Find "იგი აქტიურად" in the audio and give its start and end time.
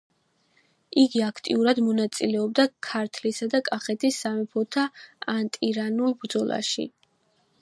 1.01-1.81